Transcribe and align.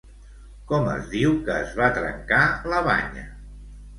Com 0.71 0.87
es 0.93 1.03
diu 1.11 1.35
que 1.49 1.59
es 1.65 1.75
va 1.81 1.91
trencar 1.97 2.41
la 2.73 2.79
banya? 2.89 3.29